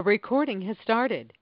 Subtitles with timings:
[0.00, 1.32] A recording has started.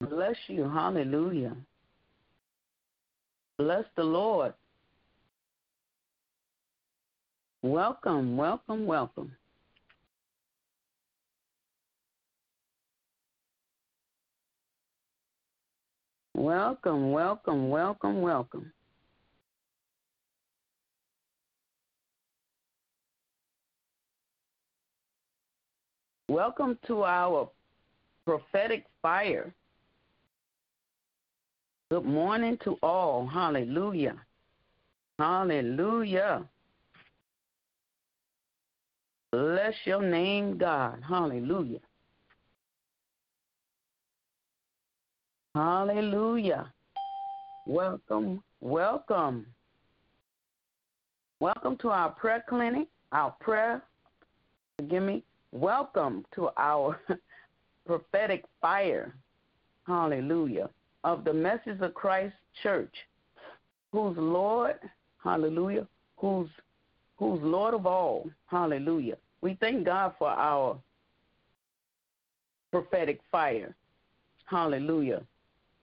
[0.00, 0.64] Bless you.
[0.64, 1.54] Hallelujah.
[3.58, 4.54] Bless the Lord.
[7.62, 9.32] Welcome, welcome, welcome.
[16.34, 18.72] Welcome, welcome, welcome, welcome.
[26.34, 27.48] Welcome to our
[28.24, 29.54] prophetic fire.
[31.92, 33.24] Good morning to all.
[33.24, 34.16] Hallelujah.
[35.16, 36.44] Hallelujah.
[39.30, 41.04] Bless your name, God.
[41.08, 41.78] Hallelujah.
[45.54, 46.72] Hallelujah.
[47.64, 49.46] Welcome, welcome.
[51.38, 53.84] Welcome to our prayer clinic, our prayer,
[54.76, 55.22] forgive me.
[55.54, 56.98] Welcome to our
[57.86, 59.14] prophetic fire.
[59.86, 60.68] Hallelujah.
[61.04, 62.92] Of the Message of Christ Church,
[63.92, 64.74] who's Lord,
[65.22, 65.86] hallelujah,
[66.16, 66.48] who's
[67.18, 68.28] who's Lord of all.
[68.46, 69.14] Hallelujah.
[69.42, 70.76] We thank God for our
[72.72, 73.76] prophetic fire.
[74.46, 75.22] Hallelujah.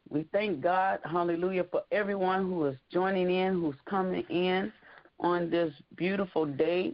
[0.10, 4.74] We thank God, hallelujah, for everyone who is joining in, who's coming in
[5.22, 6.94] on this beautiful day,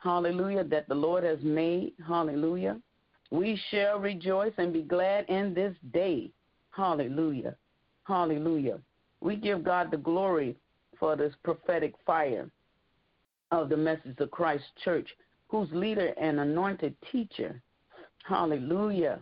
[0.00, 2.78] hallelujah, that the Lord has made, hallelujah.
[3.30, 6.30] We shall rejoice and be glad in this day,
[6.70, 7.54] hallelujah,
[8.04, 8.80] hallelujah.
[9.20, 10.56] We give God the glory
[10.98, 12.50] for this prophetic fire
[13.52, 15.08] of the Message of Christ Church,
[15.48, 17.62] whose leader and anointed teacher,
[18.24, 19.20] hallelujah,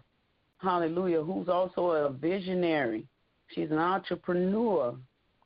[0.58, 3.06] hallelujah, who's also a visionary,
[3.54, 4.96] She's an entrepreneur.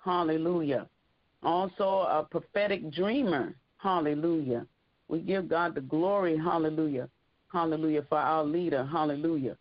[0.04, 0.88] Hallelujah.
[1.43, 3.54] Also a prophetic dreamer.
[3.78, 4.66] Hallelujah.
[5.12, 6.37] We give God the glory.
[6.37, 7.09] Hallelujah.
[7.53, 8.84] Hallelujah for our leader.
[8.84, 9.56] Hallelujah.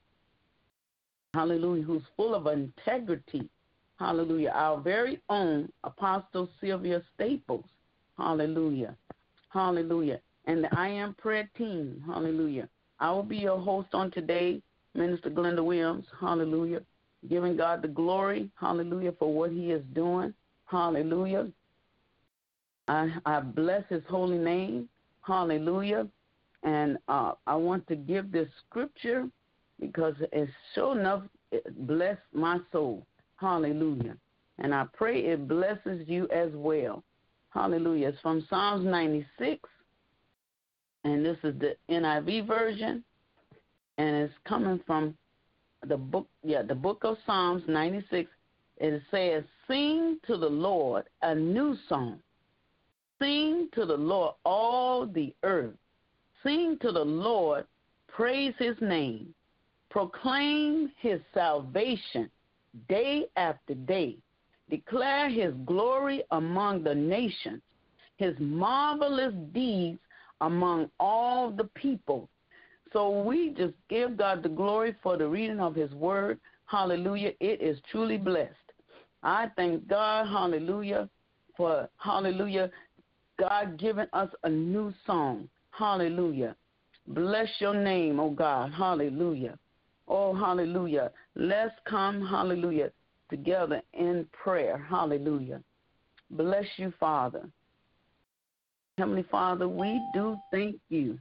[1.33, 1.83] Hallelujah.
[1.83, 3.49] Who's full of integrity.
[3.99, 4.51] Hallelujah.
[4.55, 7.65] Our very own Apostle Sylvia Staples.
[8.17, 8.95] Hallelujah.
[9.49, 10.19] Hallelujah.
[10.45, 12.01] And the I Am Prayer team.
[12.07, 12.67] Hallelujah.
[12.99, 14.61] I will be your host on today,
[14.95, 16.05] Minister Glenda Williams.
[16.19, 16.81] Hallelujah
[17.29, 20.33] giving God the glory, hallelujah, for what He is doing.
[20.65, 21.47] Hallelujah.
[22.87, 24.89] I, I bless His holy name.
[25.21, 26.07] Hallelujah.
[26.63, 29.27] And uh, I want to give this scripture
[29.79, 33.05] because it's sure enough it blessed my soul.
[33.37, 34.15] Hallelujah.
[34.59, 37.03] And I pray it blesses you as well.
[37.49, 38.09] Hallelujah.
[38.09, 39.67] It's from Psalms 96,
[41.03, 43.03] and this is the NIV version,
[43.97, 45.15] and it's coming from
[45.87, 48.29] the book, yeah, the book of Psalms 96,
[48.77, 52.19] it says, Sing to the Lord a new song.
[53.21, 55.75] Sing to the Lord all the earth.
[56.43, 57.65] Sing to the Lord,
[58.07, 59.33] praise his name.
[59.91, 62.31] Proclaim his salvation
[62.89, 64.17] day after day.
[64.69, 67.61] Declare his glory among the nations,
[68.17, 69.99] his marvelous deeds
[70.39, 72.27] among all the people.
[72.93, 76.39] So we just give God the glory for the reading of His Word.
[76.65, 77.31] Hallelujah.
[77.39, 78.55] It is truly blessed.
[79.23, 81.07] I thank God, hallelujah,
[81.55, 82.71] for, hallelujah,
[83.41, 85.49] God giving us a new song.
[85.71, 86.55] Hallelujah.
[87.07, 88.71] Bless your name, oh God.
[88.71, 89.57] Hallelujah.
[90.07, 91.09] Oh, hallelujah.
[91.33, 92.91] Let's come, hallelujah,
[93.31, 94.77] together in prayer.
[94.77, 95.63] Hallelujah.
[96.29, 97.49] Bless you, Father.
[98.99, 101.17] Heavenly Father, we do thank you.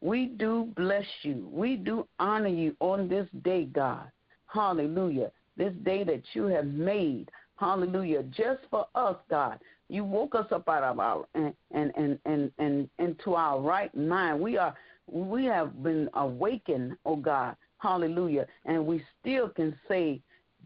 [0.00, 1.48] We do bless you.
[1.50, 4.12] We do honor you on this day, God.
[4.46, 5.32] Hallelujah.
[5.56, 7.32] This day that you have made.
[7.56, 8.22] Hallelujah.
[8.24, 9.58] Just for us, God.
[9.88, 14.40] You woke us up out of our and and and and, into our right mind.
[14.40, 14.74] We are
[15.06, 17.56] we have been awakened, oh God.
[17.78, 18.46] Hallelujah.
[18.64, 20.20] And we still can say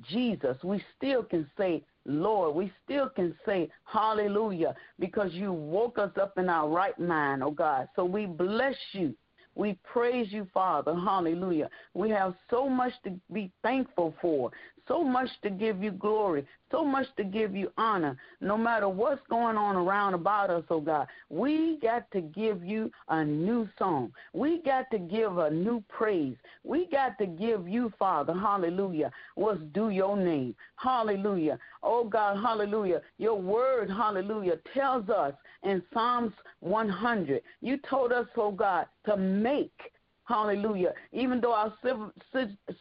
[0.08, 0.56] Jesus.
[0.62, 2.54] We still can say Lord.
[2.54, 7.50] We still can say hallelujah because you woke us up in our right mind, oh
[7.50, 7.88] God.
[7.96, 9.14] So we bless you.
[9.54, 10.94] We praise you, Father.
[10.94, 11.68] Hallelujah.
[11.92, 14.52] We have so much to be thankful for,
[14.88, 18.16] so much to give you glory, so much to give you honor.
[18.40, 22.90] No matter what's going on around about us, oh God, we got to give you
[23.08, 24.12] a new song.
[24.32, 26.36] We got to give a new praise.
[26.64, 30.54] We got to give you, Father, hallelujah, what's due your name.
[30.76, 31.58] Hallelujah.
[31.82, 33.02] Oh God, hallelujah.
[33.18, 39.78] Your word, hallelujah, tells us in Psalms 100, you told us, oh God, to make
[40.28, 40.92] Hallelujah.
[41.10, 41.72] Even though our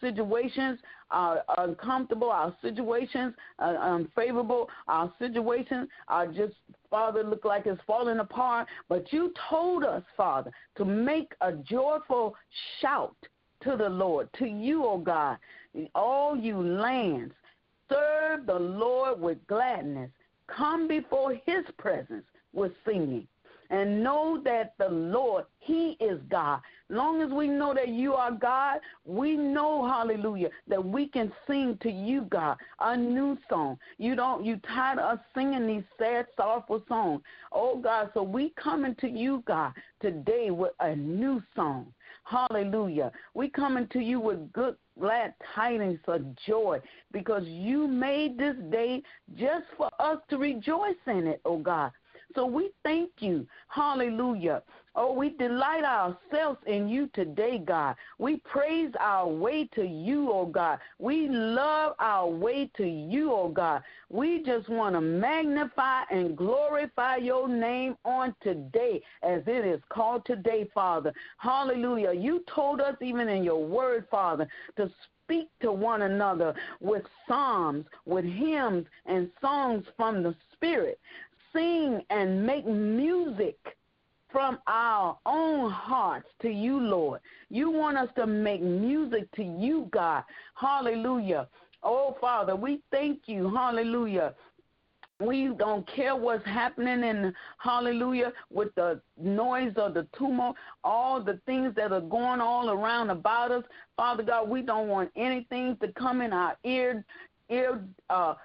[0.02, 0.80] situations
[1.12, 6.56] are uncomfortable, our situations are unfavorable, our situations are just,
[6.90, 8.68] Father, look like it's falling apart.
[8.90, 12.36] But you told us, Father, to make a joyful
[12.82, 13.16] shout
[13.64, 15.38] to the Lord, to you, O oh God,
[15.96, 17.34] all you lands.
[17.90, 20.12] Serve the Lord with gladness.
[20.48, 23.26] Come before his presence with singing
[23.70, 26.62] and know that the Lord, He is God.
[26.90, 31.78] Long as we know that you are God, we know, hallelujah, that we can sing
[31.82, 33.78] to you, God, a new song.
[33.98, 37.22] You don't, you tired of us singing these sad, sorrowful songs.
[37.52, 41.94] Oh, God, so we coming to you, God, today with a new song.
[42.24, 43.12] Hallelujah.
[43.34, 46.80] We coming to you with good glad tidings of joy
[47.12, 49.02] because you made this day
[49.38, 51.92] just for us to rejoice in it, oh God.
[52.36, 53.48] So we thank you.
[53.70, 54.62] Hallelujah.
[55.00, 57.96] Oh, we delight ourselves in you today, God.
[58.18, 60.80] We praise our way to you, oh God.
[60.98, 63.84] We love our way to you, oh God.
[64.10, 70.26] We just want to magnify and glorify your name on today as it is called
[70.26, 71.14] today, Father.
[71.38, 72.14] Hallelujah.
[72.14, 74.48] You told us even in your word, Father,
[74.78, 74.90] to
[75.24, 81.00] speak to one another with psalms, with hymns, and songs from the Spirit
[81.54, 83.58] sing and make music
[84.32, 87.22] from our own hearts to you, Lord.
[87.50, 90.24] You want us to make music to you, God.
[90.56, 91.48] Hallelujah.
[91.84, 93.54] Oh, Father, we thank you.
[93.54, 94.34] Hallelujah.
[95.20, 101.40] We don't care what's happening in hallelujah with the noise of the tumult, all the
[101.48, 103.64] things that are going all around about us.
[103.96, 107.04] Father God, we don't want anything to come in our ear
[107.50, 108.36] ear uh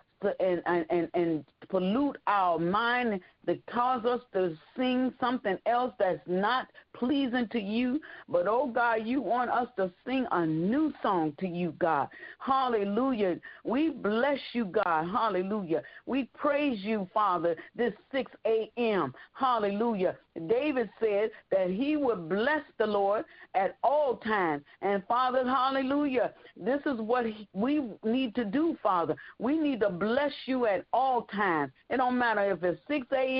[0.40, 6.68] and, and, and pollute our mind that cause us to sing something else that's not
[6.94, 8.00] pleasing to you.
[8.28, 12.08] But oh God, you want us to sing a new song to you, God.
[12.38, 13.38] Hallelujah.
[13.64, 15.08] We bless you, God.
[15.10, 15.82] Hallelujah.
[16.06, 19.14] We praise you, Father, this 6 a.m.
[19.34, 20.16] Hallelujah.
[20.46, 23.24] David said that he would bless the Lord
[23.54, 24.62] at all times.
[24.80, 26.32] And Father, hallelujah.
[26.56, 29.14] This is what we need to do, Father.
[29.38, 31.72] We need to bless you at all times.
[31.90, 33.31] It don't matter if it's 6 a.m.,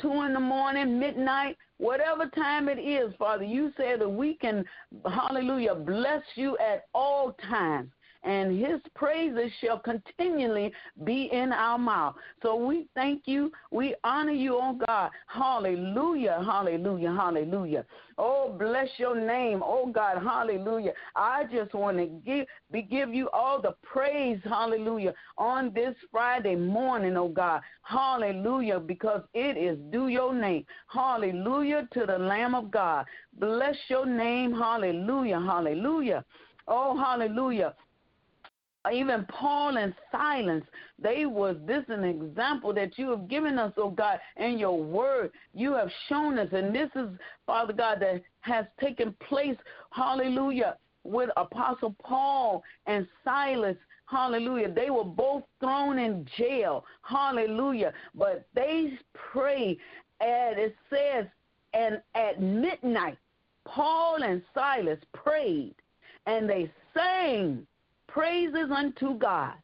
[0.00, 3.44] 2 in the morning, midnight, whatever time it is, Father.
[3.44, 4.64] You said that we can,
[5.04, 7.90] hallelujah, bless you at all times
[8.22, 10.72] and his praises shall continually
[11.04, 12.16] be in our mouth.
[12.42, 13.50] So we thank you.
[13.70, 15.10] We honor you, oh God.
[15.26, 17.84] Hallelujah, hallelujah, hallelujah.
[18.18, 20.92] Oh, bless your name, oh God, hallelujah.
[21.16, 22.46] I just want to give,
[22.90, 27.62] give you all the praise, hallelujah, on this Friday morning, oh God.
[27.82, 30.66] Hallelujah, because it is due your name.
[30.88, 33.06] Hallelujah to the Lamb of God.
[33.38, 36.24] Bless your name, hallelujah, hallelujah.
[36.68, 37.74] Oh, hallelujah
[38.92, 40.62] even Paul and Silas,
[40.98, 45.30] they was this an example that you have given us, oh God, in your word.
[45.52, 47.08] You have shown us, and this is,
[47.46, 49.56] Father God, that has taken place,
[49.90, 53.76] hallelujah, with Apostle Paul and Silas.
[54.06, 54.72] Hallelujah.
[54.72, 56.84] They were both thrown in jail.
[57.02, 57.92] Hallelujah.
[58.14, 59.78] But they pray,
[60.20, 61.26] and it says,
[61.74, 63.18] and at midnight,
[63.64, 65.74] Paul and Silas prayed,
[66.26, 67.66] and they sang
[68.12, 69.54] praises unto God.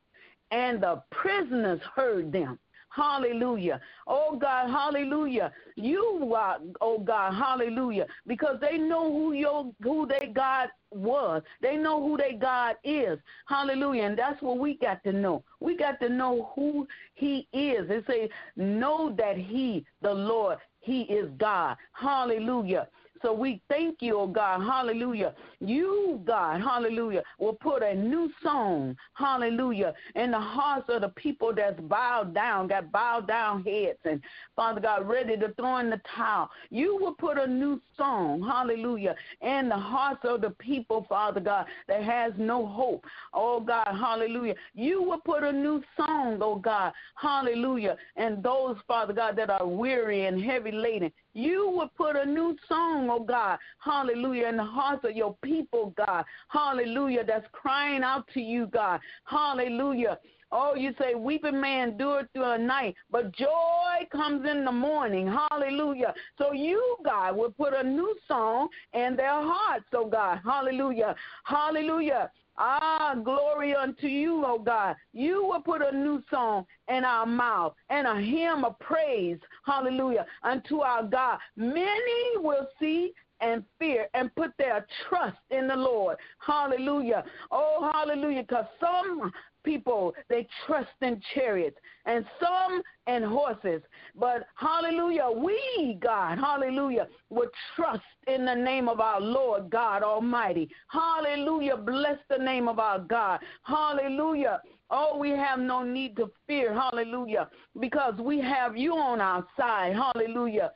[0.52, 2.58] And the prisoners heard them.
[2.90, 3.80] Hallelujah.
[4.06, 5.52] Oh God, hallelujah.
[5.76, 8.06] You are, oh God, hallelujah.
[8.26, 11.42] Because they know who your who their God was.
[11.62, 13.18] They know who their God is.
[13.46, 14.04] Hallelujah.
[14.04, 15.44] And that's what we got to know.
[15.60, 17.88] We got to know who he is.
[17.88, 21.76] They say, know that he, the Lord, he is God.
[21.92, 22.88] Hallelujah.
[23.22, 25.34] So we thank you, oh God, hallelujah.
[25.60, 31.52] You, God, hallelujah, will put a new song, hallelujah, in the hearts of the people
[31.54, 34.20] that's bowed down, got bowed down heads, and
[34.54, 36.50] Father God, ready to throw in the towel.
[36.70, 41.66] You will put a new song, hallelujah, in the hearts of the people, Father God,
[41.88, 43.04] that has no hope.
[43.32, 44.54] Oh God, hallelujah.
[44.74, 49.66] You will put a new song, oh God, hallelujah, and those, Father God, that are
[49.66, 51.10] weary and heavy laden.
[51.36, 55.92] You would put a new song, oh God, hallelujah, in the hearts of your people,
[55.96, 60.18] God, hallelujah, that's crying out to you, God, hallelujah.
[60.52, 64.70] Oh, you say, weeping man do it through a night, but joy comes in the
[64.70, 65.26] morning.
[65.50, 66.14] Hallelujah.
[66.38, 70.38] So you, God, will put a new song in their hearts, oh God.
[70.44, 71.16] Hallelujah.
[71.44, 72.30] Hallelujah.
[72.58, 74.96] Ah, glory unto you, oh God.
[75.12, 80.26] You will put a new song in our mouth and a hymn of praise, hallelujah,
[80.42, 81.38] unto our God.
[81.56, 86.16] Many will see and fear and put their trust in the Lord.
[86.38, 87.24] Hallelujah.
[87.50, 88.42] Oh, hallelujah.
[88.42, 89.30] Because some
[89.66, 93.82] people, they trust in chariots and some in horses.
[94.18, 100.70] But hallelujah, we, God, hallelujah, would trust in the name of our Lord God Almighty.
[100.88, 101.76] Hallelujah.
[101.76, 103.40] Bless the name of our God.
[103.64, 104.62] Hallelujah.
[104.90, 106.72] Oh, we have no need to fear.
[106.72, 107.48] Hallelujah.
[107.78, 109.94] Because we have you on our side.
[109.94, 110.70] Hallelujah.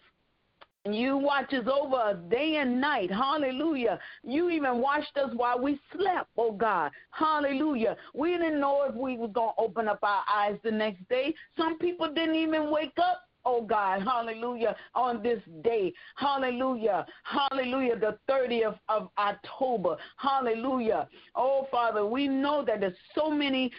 [0.86, 3.10] You watches over us day and night.
[3.10, 3.98] Hallelujah.
[4.24, 6.90] You even watched us while we slept, oh God.
[7.10, 7.96] Hallelujah.
[8.14, 11.34] We didn't know if we were going to open up our eyes the next day.
[11.56, 18.18] Some people didn't even wake up oh God, hallelujah, on this day, hallelujah, hallelujah, the
[18.28, 21.08] 30th of October, hallelujah.
[21.34, 23.72] Oh Father, we know that there's so many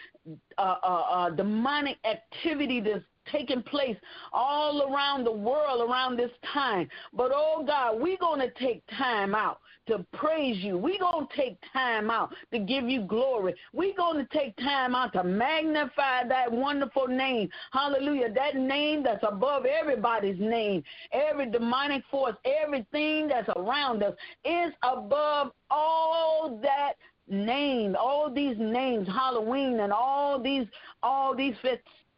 [0.58, 3.96] uh, uh, uh, demonic activity that's taking place
[4.32, 6.88] all around the world around this time.
[7.12, 10.78] But oh God, we're going to take time out to praise you.
[10.78, 13.54] We're going to take time out to give you glory.
[13.72, 17.48] We're going to take time out to magnify that wonderful name.
[17.72, 18.32] Hallelujah.
[18.32, 20.82] That name that's above everybody's name.
[21.12, 24.14] Every demonic force, everything that's around us
[24.44, 26.94] is above all that
[27.28, 30.66] name all these names halloween and all these
[31.02, 31.54] all these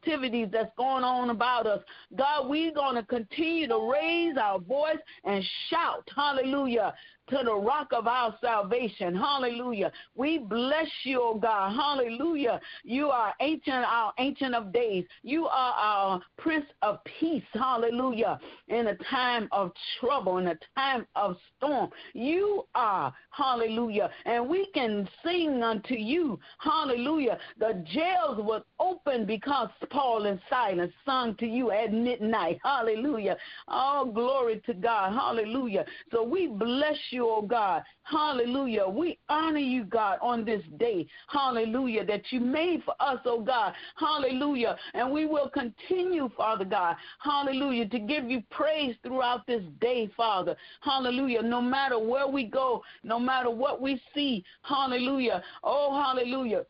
[0.04, 1.80] activities that's going on about us.
[2.16, 6.94] God, we're going to continue to raise our voice and shout, hallelujah,
[7.28, 9.14] to the rock of our salvation.
[9.14, 9.90] Hallelujah.
[10.14, 11.74] We bless you, God.
[11.74, 12.60] Hallelujah.
[12.84, 15.04] You are ancient, our ancient of days.
[15.22, 17.42] You are our Prince of Peace.
[17.52, 18.38] Hallelujah.
[18.68, 21.90] In a time of trouble, in a time of storm.
[22.12, 24.10] You are, hallelujah.
[24.26, 27.38] And we can sing unto you, hallelujah.
[27.58, 32.58] The jails were open because Paul and Silas sung to you at midnight.
[32.62, 33.36] Hallelujah.
[33.68, 35.12] All glory to God.
[35.12, 35.84] Hallelujah.
[36.12, 37.82] So we bless you, oh God.
[38.02, 38.86] Hallelujah.
[38.86, 41.06] We honor you, God, on this day.
[41.28, 42.04] Hallelujah.
[42.04, 43.72] That you made for us, oh God.
[43.96, 44.76] Hallelujah.
[44.94, 46.96] And we will continue, Father God.
[47.20, 47.88] Hallelujah.
[47.88, 50.56] To give you praise throughout this day, Father.
[50.80, 51.42] Hallelujah.
[51.42, 54.44] No matter where we go, no matter what we see.
[54.62, 55.42] Hallelujah.
[55.62, 56.64] Oh, hallelujah.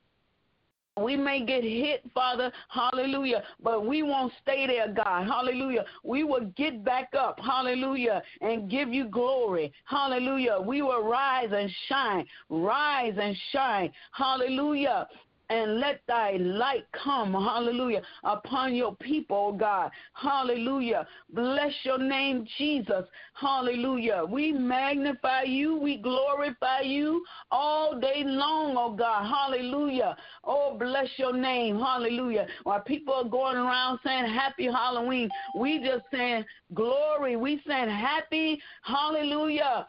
[1.00, 5.84] We may get hit, Father, hallelujah, but we won't stay there, God, hallelujah.
[6.04, 10.58] We will get back up, hallelujah, and give you glory, hallelujah.
[10.64, 15.08] We will rise and shine, rise and shine, hallelujah
[15.50, 19.90] and let thy light come, hallelujah, upon your people, oh God.
[20.14, 21.06] Hallelujah.
[21.32, 23.04] Bless your name, Jesus.
[23.34, 24.24] Hallelujah.
[24.28, 29.28] We magnify you, we glorify you all day long, oh God.
[29.28, 30.16] Hallelujah.
[30.44, 31.78] Oh, bless your name.
[31.78, 32.46] Hallelujah.
[32.62, 37.36] While people are going around saying happy Halloween, we just saying glory.
[37.36, 39.86] We saying happy, hallelujah.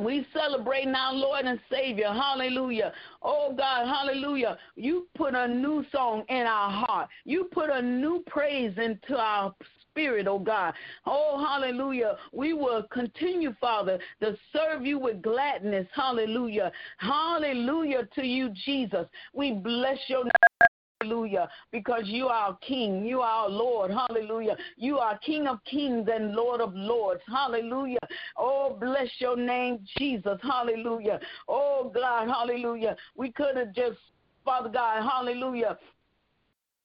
[0.00, 2.08] We celebrate our Lord and Savior.
[2.08, 2.94] Hallelujah.
[3.22, 4.56] Oh God, hallelujah.
[4.74, 7.10] You put a new song in our heart.
[7.26, 9.54] You put a new praise into our
[9.90, 10.72] spirit, oh God.
[11.04, 12.16] Oh, hallelujah.
[12.32, 15.86] We will continue, Father, to serve you with gladness.
[15.94, 16.72] Hallelujah.
[16.96, 19.06] Hallelujah to you, Jesus.
[19.34, 20.71] We bless your name.
[21.02, 21.48] Hallelujah.
[21.72, 23.04] Because you are King.
[23.04, 23.90] You are Lord.
[23.90, 24.56] Hallelujah.
[24.76, 27.22] You are King of kings and Lord of lords.
[27.26, 27.98] Hallelujah.
[28.36, 30.38] Oh, bless your name, Jesus.
[30.42, 31.18] Hallelujah.
[31.48, 32.28] Oh, God.
[32.28, 32.96] Hallelujah.
[33.16, 33.98] We could have just,
[34.44, 35.76] Father God, hallelujah,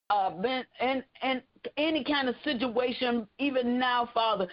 [0.10, 1.42] uh, been in, in
[1.78, 4.48] any kind of situation, even now, Father,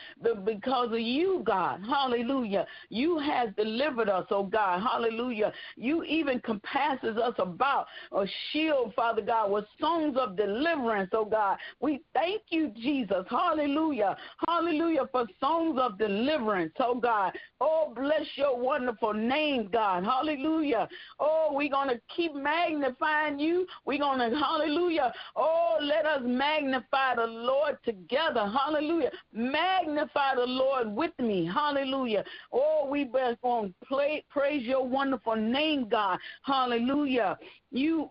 [0.44, 5.52] because of you, God, hallelujah, you has delivered us, oh God, hallelujah.
[5.76, 11.58] You even compasses us about a shield, Father God, with songs of deliverance, oh God.
[11.80, 17.32] We thank you, Jesus, hallelujah, hallelujah, for songs of deliverance, oh God.
[17.61, 20.88] Oh, bless your wonderful name, God, hallelujah.
[21.18, 23.66] Oh, we're going to keep magnifying you.
[23.84, 28.46] We're going to, hallelujah, oh, let us magnify magnify the Lord together.
[28.46, 29.10] Hallelujah.
[29.32, 31.48] Magnify the Lord with me.
[31.52, 32.24] Hallelujah.
[32.52, 36.18] Oh, we best to praise your wonderful name, God.
[36.42, 37.38] Hallelujah.
[37.70, 38.08] You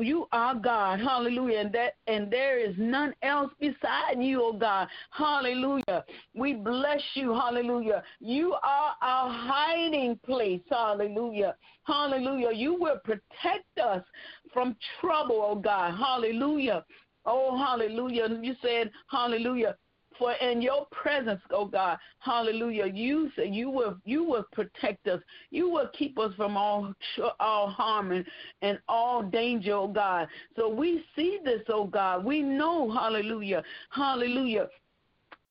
[0.00, 1.00] you are God.
[1.00, 1.58] Hallelujah.
[1.58, 4.86] And that and there is none else beside you, oh God.
[5.10, 6.04] Hallelujah.
[6.34, 7.32] We bless you.
[7.32, 8.04] Hallelujah.
[8.20, 10.60] You are our hiding place.
[10.70, 11.56] Hallelujah.
[11.82, 12.52] Hallelujah.
[12.54, 14.04] You will protect us
[14.52, 15.98] from trouble, oh God.
[15.98, 16.84] Hallelujah.
[17.28, 18.28] Oh, hallelujah.
[18.40, 19.76] You said, hallelujah
[20.18, 25.20] for in your presence, oh God, hallelujah, you say you will you will protect us.
[25.50, 26.92] You will keep us from all
[27.38, 28.24] all harm and,
[28.62, 30.28] and all danger, oh God.
[30.56, 32.24] So we see this, oh God.
[32.24, 34.68] We know, hallelujah, hallelujah,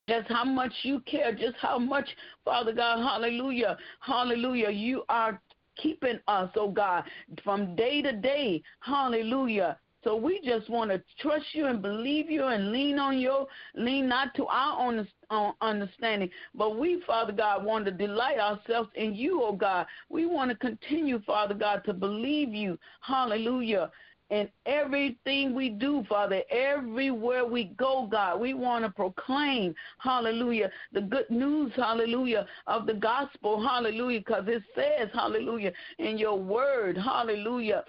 [0.10, 2.10] just how much you care, just how much,
[2.44, 5.42] Father God, hallelujah, hallelujah, you are
[5.78, 7.04] keeping us, oh God,
[7.44, 9.78] from day to day, hallelujah.
[10.04, 14.08] So we just want to trust you and believe you and lean on you, lean
[14.08, 19.42] not to our own understanding, but we, Father God, want to delight ourselves in you,
[19.44, 19.86] oh God.
[20.10, 22.78] We want to continue, Father God, to believe you.
[23.02, 23.92] Hallelujah.
[24.30, 31.02] And everything we do, Father, everywhere we go, God, we want to proclaim, hallelujah, the
[31.02, 37.86] good news, hallelujah, of the gospel, hallelujah, because it says, hallelujah, in your word, hallelujah,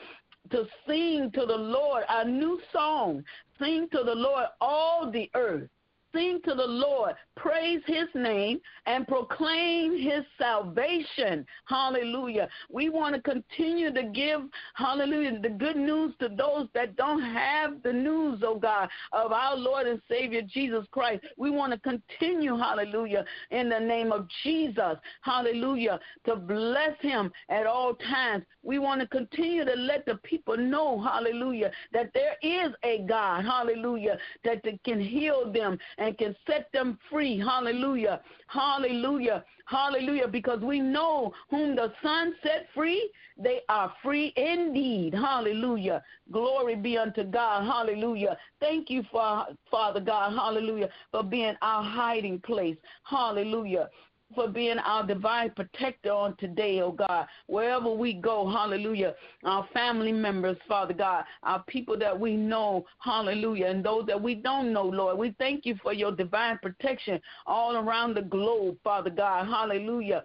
[0.51, 3.25] to sing to the Lord a new song.
[3.59, 5.69] Sing to the Lord all the earth.
[6.15, 11.47] Sing to the Lord, praise his name, and proclaim his salvation.
[11.67, 12.49] Hallelujah.
[12.71, 14.41] We want to continue to give,
[14.75, 19.57] hallelujah, the good news to those that don't have the news, oh God, of our
[19.57, 21.25] Lord and Savior Jesus Christ.
[21.37, 27.67] We want to continue, hallelujah, in the name of Jesus, hallelujah, to bless him at
[27.67, 28.45] all times.
[28.63, 33.45] We want to continue to let the people know, hallelujah, that there is a God,
[33.45, 37.28] hallelujah, that can heal them and can set them free.
[37.37, 38.23] Hallelujah.
[38.47, 39.45] Hallelujah.
[39.67, 40.29] Hallelujah.
[40.29, 45.13] Because we know whom the Son set free, they are free indeed.
[45.13, 46.03] Hallelujah.
[46.33, 47.65] Glory be unto God.
[47.65, 48.39] Hallelujah.
[48.61, 50.33] Thank you, Father God.
[50.33, 50.89] Hallelujah.
[51.11, 52.77] For being our hiding place.
[53.05, 53.91] Hallelujah
[54.35, 57.27] for being our divine protector on today, oh God.
[57.47, 59.15] Wherever we go, hallelujah.
[59.45, 64.35] Our family members, Father God, our people that we know, hallelujah, and those that we
[64.35, 65.19] don't know, Lord.
[65.19, 70.25] We thank you for your divine protection all around the globe, Father God, hallelujah.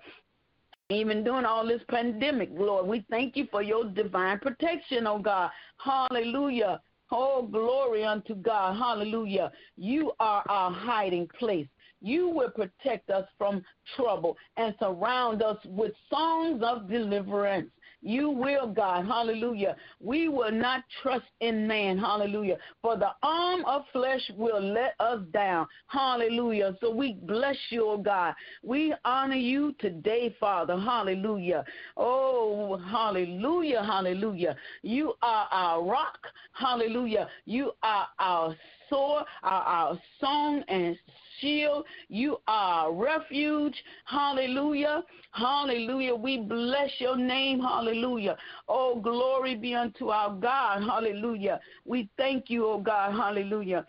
[0.90, 5.50] Even during all this pandemic, Lord, we thank you for your divine protection, oh God.
[5.78, 6.82] Hallelujah.
[7.12, 8.76] Oh, glory unto God.
[8.78, 9.52] Hallelujah.
[9.78, 11.68] You are our hiding place.
[12.04, 13.64] You will protect us from
[13.96, 17.70] trouble and surround us with songs of deliverance.
[18.04, 19.06] You will, God.
[19.06, 19.78] Hallelujah.
[20.02, 21.98] We will not trust in man.
[21.98, 22.58] Hallelujah.
[22.82, 25.68] For the arm of flesh will let us down.
[25.88, 26.76] Hallelujah.
[26.82, 28.34] So we bless you, oh God.
[28.62, 30.78] We honor you today, Father.
[30.78, 31.64] Hallelujah.
[31.96, 33.82] Oh, hallelujah.
[33.82, 34.58] Hallelujah.
[34.82, 36.20] You are our rock.
[36.52, 37.30] Hallelujah.
[37.46, 38.54] You are our
[38.90, 40.98] sword, our, our song and
[41.40, 41.86] shield.
[42.10, 43.76] You are refuge.
[44.06, 45.04] Hallelujah.
[45.32, 46.16] Hallelujah.
[46.16, 47.60] We bless your name.
[47.60, 48.38] Hallelujah.
[48.68, 50.84] Oh, glory be unto our God.
[50.84, 51.60] Hallelujah.
[51.86, 53.12] We thank you, oh God.
[53.12, 53.86] Hallelujah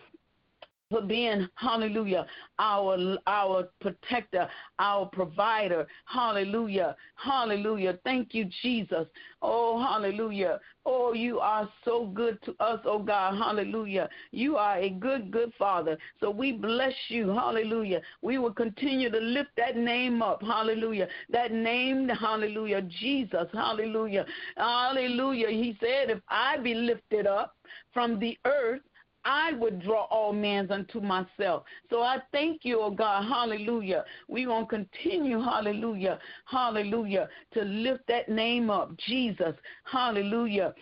[0.91, 2.27] for being, hallelujah,
[2.59, 5.87] our our protector, our provider.
[6.07, 6.97] Hallelujah.
[7.17, 7.99] Hallelujah.
[8.05, 9.07] Thank you, Jesus.
[9.43, 10.61] Oh, hallelujah.
[10.87, 13.39] Oh, you are so good to us, oh God.
[13.39, 14.09] Hallelujah.
[14.33, 15.97] You are a good, good Father.
[16.21, 17.31] So we bless you.
[17.31, 18.03] Hallelujah.
[18.23, 20.43] We will continue to lift that name up.
[20.43, 21.09] Hallelujah.
[21.31, 23.47] That name, hallelujah, Jesus.
[23.53, 24.27] Hallelujah.
[24.57, 25.49] Hallelujah.
[25.49, 27.57] He said, if I be lifted up
[27.93, 28.83] from the earth,
[29.25, 31.65] I would draw all men unto myself.
[31.91, 34.05] So I thank you, oh God, hallelujah.
[34.29, 40.75] We're going to continue, hallelujah, hallelujah, to lift that name up, Jesus, hallelujah.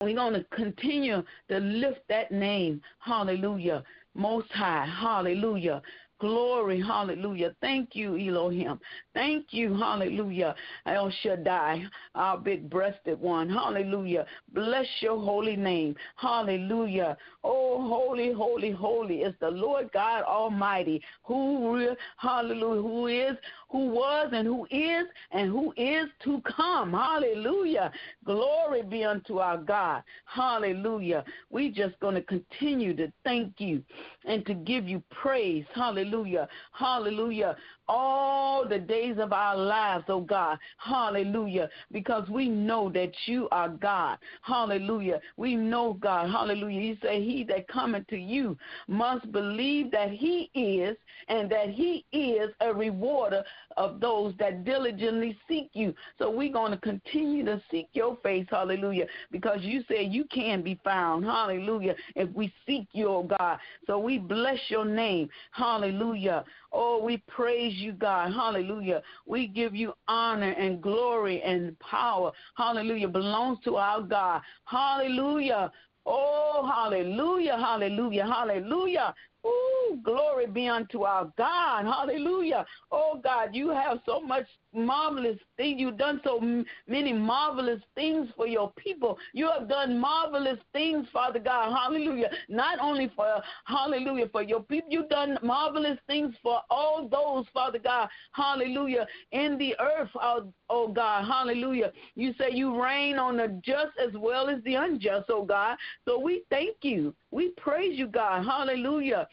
[0.00, 3.82] We're going to continue to lift that name, hallelujah,
[4.14, 5.80] most high, hallelujah.
[6.18, 7.54] Glory, hallelujah.
[7.60, 8.80] Thank you, Elohim.
[9.12, 10.54] Thank you, hallelujah.
[10.86, 13.50] El Shaddai, our big breasted one.
[13.50, 14.24] Hallelujah.
[14.54, 15.94] Bless your holy name.
[16.16, 17.18] Hallelujah.
[17.44, 23.36] Oh, holy, holy, holy is the Lord God Almighty, who, hallelujah, who is,
[23.68, 26.92] who was, and who is, and who is to come.
[26.92, 27.92] Hallelujah.
[28.24, 30.02] Glory be unto our God.
[30.24, 31.24] Hallelujah.
[31.50, 33.82] We just going to continue to thank you
[34.26, 35.64] and to give you praise.
[35.74, 37.56] Hallelujah Hallelujah.
[37.88, 40.58] All the days of our lives, oh God.
[40.78, 41.68] Hallelujah.
[41.92, 44.18] Because we know that you are God.
[44.42, 45.20] Hallelujah.
[45.36, 46.30] We know God.
[46.30, 46.80] Hallelujah.
[46.80, 48.58] You say, He that cometh to you
[48.88, 50.96] must believe that He is,
[51.28, 53.44] and that He is a rewarder
[53.76, 55.94] of those that diligently seek you.
[56.18, 58.46] So we're going to continue to seek your face.
[58.50, 59.06] Hallelujah.
[59.30, 61.24] Because you say you can be found.
[61.24, 61.94] Hallelujah.
[62.16, 63.58] If we seek you, oh God.
[63.86, 65.28] So we bless your name.
[65.52, 66.44] Hallelujah.
[66.72, 68.32] Oh, we praise you, God.
[68.32, 69.02] Hallelujah.
[69.26, 72.32] We give you honor and glory and power.
[72.56, 73.08] Hallelujah.
[73.08, 74.42] Belongs to our God.
[74.64, 75.70] Hallelujah.
[76.08, 79.12] Oh, hallelujah, hallelujah, hallelujah.
[79.46, 81.84] Ooh, glory be unto our God.
[81.84, 82.64] Hallelujah.
[82.90, 85.80] Oh, God, you have so much marvelous things.
[85.80, 86.40] You've done so
[86.86, 89.18] many marvelous things for your people.
[89.32, 91.76] You have done marvelous things, Father God.
[91.76, 92.30] Hallelujah.
[92.48, 97.78] Not only for, hallelujah, for your people, you've done marvelous things for all those, Father
[97.78, 98.08] God.
[98.32, 99.06] Hallelujah.
[99.32, 101.24] In the earth, oh, oh God.
[101.26, 101.92] Hallelujah.
[102.14, 105.76] You say you reign on the just as well as the unjust, oh God.
[106.06, 107.14] So we thank you.
[107.30, 108.44] We praise you, God.
[108.44, 109.28] Hallelujah.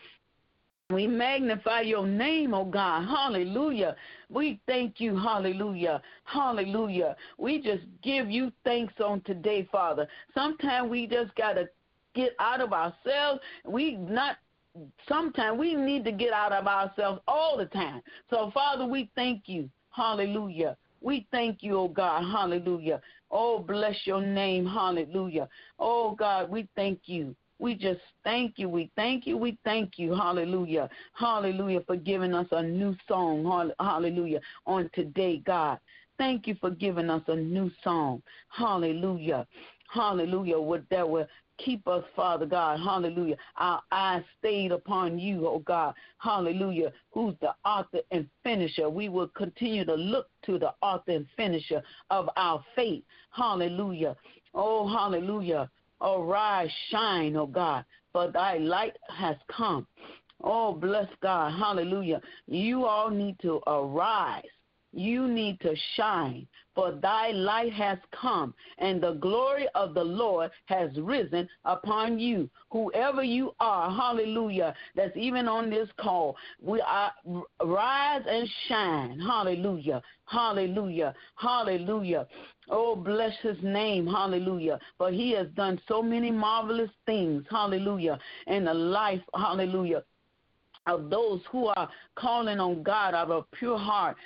[0.89, 3.07] We magnify your name, oh God.
[3.07, 3.95] Hallelujah.
[4.29, 5.17] We thank you.
[5.17, 6.01] Hallelujah.
[6.25, 7.15] Hallelujah.
[7.37, 10.07] We just give you thanks on today, Father.
[10.33, 11.67] Sometimes we just got to
[12.13, 13.41] get out of ourselves.
[13.65, 14.37] We not
[15.07, 18.01] sometimes we need to get out of ourselves all the time.
[18.29, 19.69] So, Father, we thank you.
[19.91, 20.75] Hallelujah.
[21.01, 22.23] We thank you, oh God.
[22.31, 23.01] Hallelujah.
[23.31, 24.65] Oh, bless your name.
[24.65, 25.49] Hallelujah.
[25.79, 27.35] Oh God, we thank you.
[27.59, 28.67] We just thank you.
[28.67, 29.37] We thank you.
[29.37, 30.13] We thank you.
[30.13, 30.89] Hallelujah.
[31.13, 33.73] Hallelujah for giving us a new song.
[33.79, 34.41] Hallelujah.
[34.65, 35.79] On today, God.
[36.17, 38.21] Thank you for giving us a new song.
[38.49, 39.47] Hallelujah.
[39.91, 40.59] Hallelujah.
[40.59, 42.79] What that will keep us, Father God.
[42.79, 43.35] Hallelujah.
[43.57, 45.93] Our eyes stayed upon you, oh God.
[46.17, 46.91] Hallelujah.
[47.11, 48.89] Who's the author and finisher?
[48.89, 53.03] We will continue to look to the author and finisher of our faith.
[53.31, 54.15] Hallelujah.
[54.53, 55.69] Oh, hallelujah.
[56.03, 59.87] Arise, shine, O God, for thy light has come.
[60.43, 61.57] Oh, bless God.
[61.57, 62.21] Hallelujah.
[62.47, 64.43] You all need to arise.
[64.93, 70.51] You need to shine, for thy light has come, and the glory of the Lord
[70.65, 72.47] has risen upon you.
[72.69, 77.11] Whoever you are, hallelujah, that's even on this call, we are
[77.63, 79.19] rise and shine.
[79.19, 80.01] Hallelujah.
[80.25, 81.13] Hallelujah.
[81.35, 82.27] Hallelujah.
[82.69, 84.07] Oh, bless his name.
[84.07, 84.79] Hallelujah.
[84.97, 87.43] For he has done so many marvelous things.
[87.49, 88.19] Hallelujah.
[88.47, 90.03] In the life, hallelujah,
[90.87, 94.17] of those who are calling on God out of a pure heart,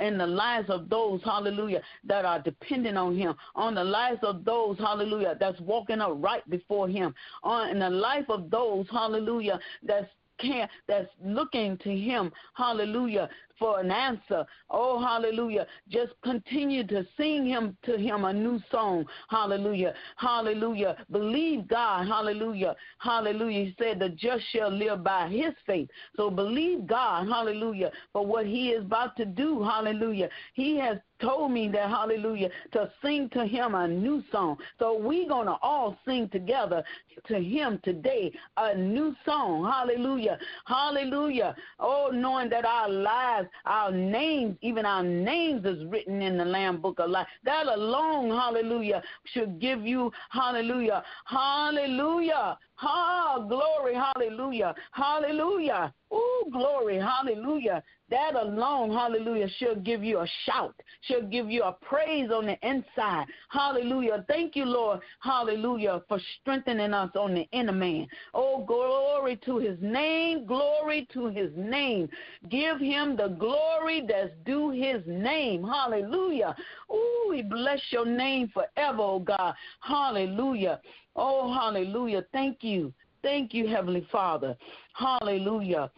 [0.00, 4.44] in the lives of those, hallelujah, that are dependent on Him, on the lives of
[4.44, 9.58] those, hallelujah, that's walking up right before Him, on in the life of those, hallelujah,
[9.82, 10.06] that's
[10.38, 14.44] can that's looking to him hallelujah for an answer.
[14.70, 15.66] Oh hallelujah.
[15.88, 19.04] Just continue to sing him to him a new song.
[19.28, 19.94] Hallelujah.
[20.16, 20.96] Hallelujah.
[21.10, 22.06] Believe god.
[22.06, 22.74] Hallelujah.
[22.98, 23.64] Hallelujah.
[23.66, 25.88] He said the just shall live by his faith.
[26.16, 27.28] So believe god.
[27.28, 27.90] Hallelujah.
[28.12, 29.62] For what he is about to do.
[29.62, 30.28] Hallelujah.
[30.54, 34.56] He has told me that hallelujah to sing to him a new song.
[34.78, 36.84] So going to all sing together
[37.26, 39.64] to him today a new song.
[39.70, 40.38] Hallelujah.
[40.66, 41.54] Hallelujah.
[41.80, 46.80] Oh knowing that our lives our names even our names is written in the lamb
[46.80, 55.94] book of life that alone hallelujah should give you hallelujah hallelujah Ha, glory, hallelujah, hallelujah.
[56.10, 57.82] Oh, glory, hallelujah.
[58.08, 62.56] That alone, hallelujah, should give you a shout, should give you a praise on the
[62.62, 63.26] inside.
[63.48, 64.24] Hallelujah.
[64.28, 68.06] Thank you, Lord, hallelujah, for strengthening us on the inner man.
[68.32, 72.08] Oh, glory to his name, glory to his name.
[72.48, 75.64] Give him the glory that's due his name.
[75.64, 76.54] Hallelujah.
[76.88, 79.54] Oh, we bless your name forever, oh God.
[79.80, 80.80] Hallelujah.
[81.16, 82.24] Oh, hallelujah.
[82.32, 82.92] Thank you.
[83.26, 84.56] Thank you, Heavenly Father.
[84.92, 85.90] Hallelujah.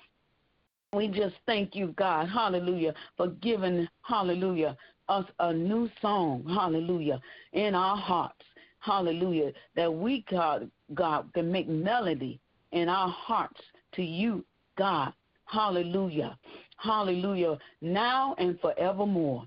[0.95, 2.27] We just thank you, God.
[2.27, 2.95] Hallelujah.
[3.19, 4.79] For giving, hallelujah,
[5.11, 6.47] us a new song.
[6.49, 7.21] Hallelujah.
[7.53, 8.41] In our hearts.
[8.79, 9.53] Hallelujah.
[9.77, 12.41] That we, God, God, can make melody
[12.73, 13.61] in our hearts
[13.97, 14.43] to you,
[14.79, 15.13] God.
[15.45, 16.39] Hallelujah.
[16.79, 17.59] Hallelujah.
[17.83, 19.47] Now and forevermore.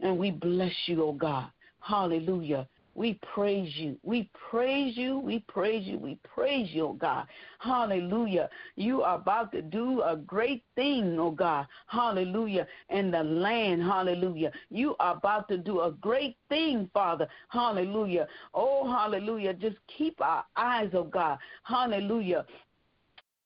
[0.00, 1.46] And we bless you, oh God.
[1.78, 2.66] Hallelujah.
[2.94, 3.96] We praise you.
[4.02, 5.18] We praise you.
[5.18, 5.98] We praise you.
[5.98, 7.26] We praise you, oh God.
[7.58, 8.48] Hallelujah.
[8.76, 11.66] You are about to do a great thing, oh God.
[11.86, 12.66] Hallelujah.
[12.90, 13.82] In the land.
[13.82, 14.52] Hallelujah.
[14.70, 17.28] You are about to do a great thing, Father.
[17.48, 18.26] Hallelujah.
[18.54, 19.54] Oh, hallelujah.
[19.54, 21.38] Just keep our eyes, oh God.
[21.62, 22.44] Hallelujah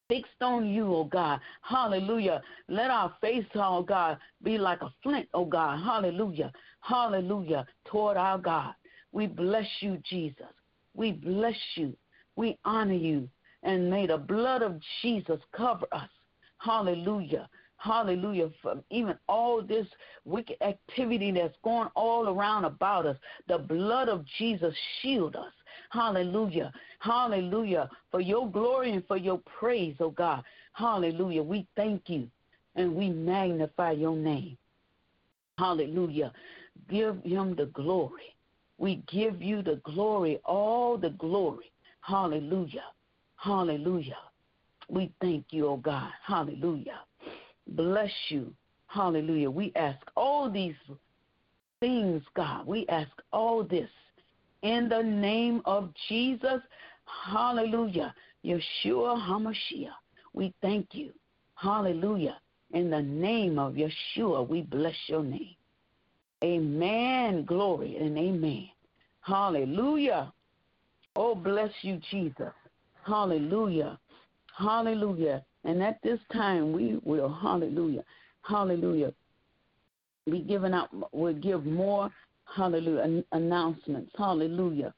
[0.07, 1.39] fixed on you, oh God.
[1.61, 2.41] Hallelujah.
[2.67, 5.83] Let our face, oh God, be like a flint, oh God.
[5.83, 6.51] Hallelujah.
[6.81, 7.65] Hallelujah.
[7.85, 8.73] Toward our God.
[9.15, 10.51] We bless you, Jesus.
[10.93, 11.95] We bless you.
[12.35, 13.29] We honor you.
[13.63, 16.09] And may the blood of Jesus cover us.
[16.57, 17.47] Hallelujah.
[17.77, 18.49] Hallelujah.
[18.61, 19.87] From even all this
[20.25, 23.15] wicked activity that's going all around about us,
[23.47, 25.53] the blood of Jesus shield us.
[25.91, 26.73] Hallelujah.
[26.99, 27.89] Hallelujah.
[28.11, 30.43] For your glory and for your praise, oh God.
[30.73, 31.41] Hallelujah.
[31.41, 32.27] We thank you
[32.75, 34.57] and we magnify your name.
[35.57, 36.33] Hallelujah.
[36.89, 38.34] Give him the glory.
[38.77, 41.71] We give you the glory, all the glory.
[42.01, 42.83] Hallelujah.
[43.37, 44.17] Hallelujah.
[44.89, 46.11] We thank you, oh God.
[46.25, 46.99] Hallelujah.
[47.67, 48.53] Bless you.
[48.87, 49.49] Hallelujah.
[49.49, 50.75] We ask all these
[51.79, 52.67] things, God.
[52.67, 53.89] We ask all this
[54.61, 56.61] in the name of Jesus.
[57.05, 58.13] Hallelujah.
[58.43, 59.89] Yeshua HaMashiach.
[60.33, 61.11] We thank you.
[61.55, 62.37] Hallelujah.
[62.73, 65.55] In the name of Yeshua, we bless your name.
[66.43, 67.45] Amen.
[67.45, 68.69] Glory and amen.
[69.21, 70.31] Hallelujah.
[71.15, 72.53] Oh, bless you, Jesus.
[73.05, 73.97] Hallelujah.
[74.57, 75.43] Hallelujah.
[75.63, 78.03] And at this time, we will, hallelujah,
[78.43, 79.13] hallelujah,
[80.29, 82.11] be giving out, we'll give more,
[82.55, 84.11] hallelujah, announcements.
[84.17, 84.93] Hallelujah.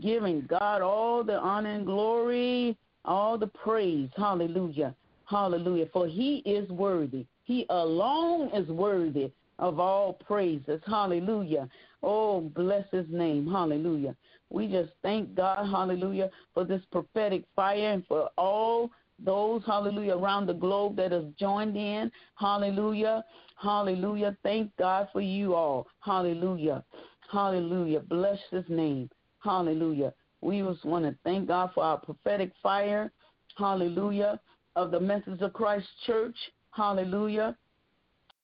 [0.00, 4.10] Giving God all the honor and glory, all the praise.
[4.16, 4.94] Hallelujah.
[5.26, 5.86] Hallelujah.
[5.92, 7.26] For he is worthy.
[7.44, 10.80] He alone is worthy of all praises.
[10.86, 11.68] Hallelujah.
[12.02, 13.46] Oh, bless his name.
[13.46, 14.14] Hallelujah.
[14.50, 18.90] We just thank God, hallelujah, for this prophetic fire and for all
[19.24, 22.10] those, hallelujah, around the globe that have joined in.
[22.36, 23.24] Hallelujah.
[23.60, 24.36] Hallelujah.
[24.42, 25.86] Thank God for you all.
[26.00, 26.84] Hallelujah.
[27.32, 28.00] Hallelujah.
[28.00, 29.10] Bless his name.
[29.42, 30.12] Hallelujah.
[30.42, 33.10] We just want to thank God for our prophetic fire.
[33.56, 34.38] Hallelujah.
[34.76, 36.36] Of the Message of Christ Church.
[36.72, 37.56] Hallelujah.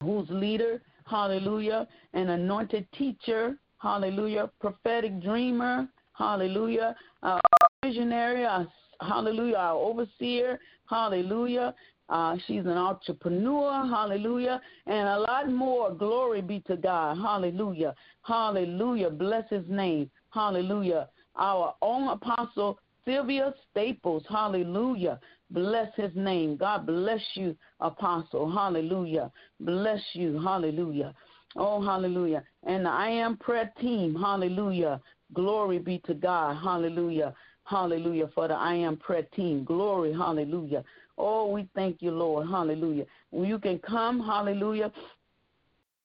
[0.02, 7.40] Whose leader hallelujah, an anointed teacher, hallelujah, prophetic dreamer, hallelujah, a
[7.84, 8.66] visionary, a,
[9.00, 11.74] hallelujah, our overseer, hallelujah.
[12.08, 15.92] Uh, she's an entrepreneur, hallelujah, and a lot more.
[15.94, 19.08] Glory be to God, hallelujah, hallelujah.
[19.08, 21.08] Bless his name, hallelujah.
[21.36, 25.18] Our own apostle Sylvia Staples, hallelujah.
[25.50, 26.56] Bless his name.
[26.56, 28.50] God bless you, Apostle.
[28.50, 29.30] Hallelujah.
[29.60, 30.40] Bless you.
[30.40, 31.14] Hallelujah.
[31.56, 32.42] Oh, hallelujah.
[32.64, 34.14] And the I am prayer team.
[34.14, 35.00] Hallelujah.
[35.34, 36.56] Glory be to God.
[36.62, 37.34] Hallelujah.
[37.64, 39.64] Hallelujah for the I am prayer team.
[39.64, 40.12] Glory.
[40.12, 40.84] Hallelujah.
[41.18, 42.48] Oh, we thank you, Lord.
[42.48, 43.04] Hallelujah.
[43.32, 44.20] You can come.
[44.20, 44.90] Hallelujah.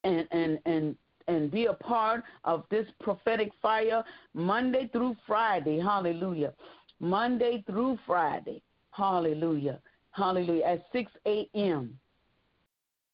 [0.03, 0.95] And and and
[1.29, 5.79] and be a part of this prophetic fire Monday through Friday.
[5.79, 6.53] Hallelujah.
[6.99, 8.62] Monday through Friday.
[8.91, 9.79] Hallelujah.
[10.12, 10.65] Hallelujah.
[10.65, 11.97] At 6 a.m.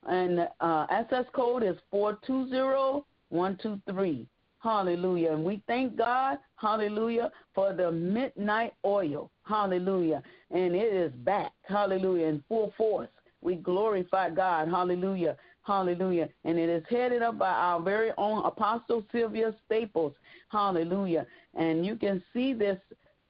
[0.06, 4.28] and uh, access code is 420123.
[4.60, 5.32] Hallelujah.
[5.34, 9.30] And we thank God, hallelujah, for the midnight oil.
[9.44, 10.24] Hallelujah.
[10.52, 13.10] And it is back, hallelujah, in full force.
[13.42, 16.30] We glorify God, hallelujah, hallelujah.
[16.46, 20.14] And it is headed up by our very own Apostle Sylvia Staples,
[20.50, 21.28] hallelujah.
[21.54, 22.80] And you can see this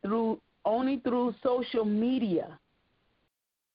[0.01, 2.57] through only through social media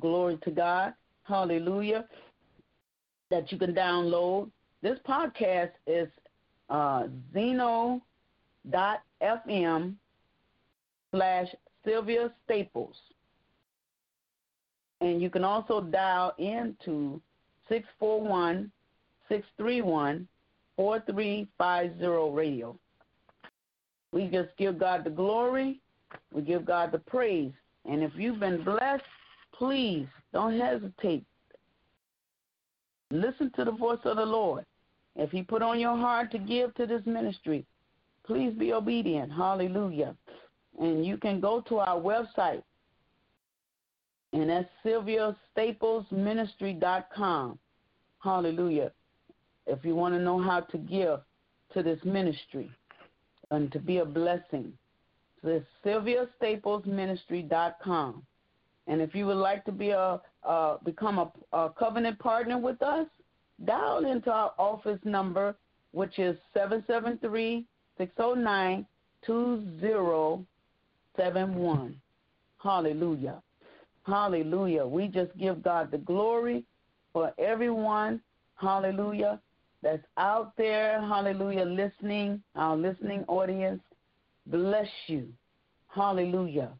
[0.01, 0.95] Glory to God.
[1.23, 2.07] Hallelujah.
[3.31, 4.51] that you can download.
[4.83, 6.09] This podcast is
[6.69, 8.03] uh, zeno.fm
[11.13, 11.47] slash
[11.85, 12.97] Sylvia Staples.
[15.01, 17.21] And you can also dial into
[17.69, 18.73] 641
[19.29, 20.27] 631
[20.77, 22.77] 4350 radio.
[24.11, 25.81] We just give God the glory,
[26.33, 27.53] we give God the praise.
[27.85, 29.05] And if you've been blessed,
[29.55, 31.25] please don't hesitate.
[33.11, 34.65] Listen to the voice of the Lord.
[35.17, 37.67] If He put on your heart to give to this ministry,
[38.25, 39.31] please be obedient.
[39.33, 40.17] Hallelujah.
[40.81, 42.63] And you can go to our website,
[44.33, 47.59] and that's sylviastaplesministry.com.
[48.21, 48.93] Hallelujah.
[49.67, 51.21] If you want to know how to give
[51.75, 52.71] to this ministry
[53.51, 54.73] and to be a blessing,
[55.45, 58.23] it's sylviastaplesministry.com.
[58.89, 62.83] And if you would like to be a uh, become a, a covenant partner with
[62.83, 63.07] us,
[63.65, 65.55] dial into our office number,
[65.93, 67.65] which is 773
[67.97, 68.85] 609
[69.25, 71.97] 2071.
[72.61, 73.41] Hallelujah.
[74.05, 74.85] Hallelujah.
[74.85, 76.65] We just give God the glory
[77.13, 78.21] for everyone,
[78.57, 79.41] hallelujah,
[79.83, 83.81] that's out there, hallelujah, listening, our listening audience.
[84.47, 85.29] Bless you.
[85.89, 86.71] Hallelujah.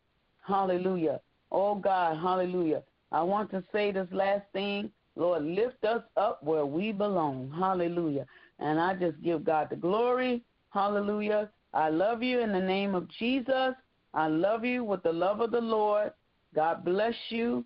[0.47, 1.21] Hallelujah.
[1.51, 2.83] Oh God, hallelujah.
[3.11, 4.91] I want to say this last thing.
[5.15, 7.53] Lord, lift us up where we belong.
[7.57, 8.27] Hallelujah.
[8.59, 10.43] And I just give God the glory.
[10.71, 11.51] Hallelujah.
[11.75, 13.75] I love you in the name of Jesus.
[14.15, 16.13] I love you with the love of the Lord.
[16.55, 17.65] God bless you.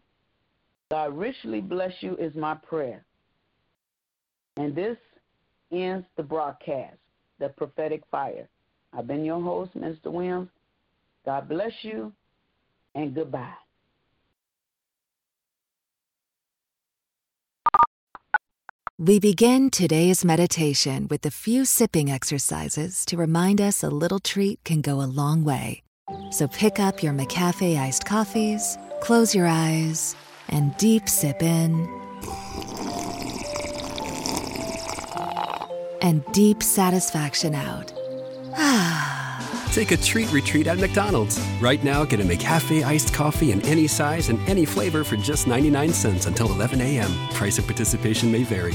[0.90, 3.04] God richly bless you is my prayer.
[4.56, 4.96] And this
[5.72, 6.98] ends the broadcast,
[7.38, 8.48] the prophetic fire.
[8.96, 10.06] I've been your host, Mr.
[10.06, 10.48] Williams.
[11.24, 12.12] God bless you
[12.94, 13.52] and goodbye.
[18.98, 24.64] We begin today's meditation with a few sipping exercises to remind us a little treat
[24.64, 25.82] can go a long way.
[26.30, 30.16] So pick up your McCafe iced coffees, close your eyes,
[30.48, 31.87] and deep sip in.
[36.00, 37.95] And deep satisfaction out.
[39.72, 41.38] Take a treat retreat at McDonald's.
[41.60, 45.46] Right now, get a McCafe iced coffee in any size and any flavor for just
[45.46, 47.10] 99 cents until 11 a.m.
[47.30, 48.74] Price of participation may vary.